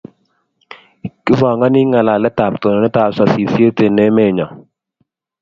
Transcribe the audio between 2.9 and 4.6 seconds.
ab sasishet eng emennyo